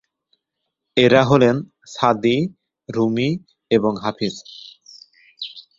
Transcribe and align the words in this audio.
এরা 0.97 1.21
হলেন 1.23 1.55
Saadi, 1.87 2.37
Rumi 2.89 3.29
এবং 3.71 3.93
হাফিজ। 4.03 4.35